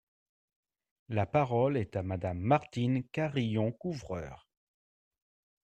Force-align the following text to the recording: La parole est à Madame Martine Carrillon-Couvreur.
La 1.09 1.27
parole 1.27 1.77
est 1.77 1.95
à 1.95 2.01
Madame 2.01 2.39
Martine 2.39 3.03
Carrillon-Couvreur. 3.09 4.49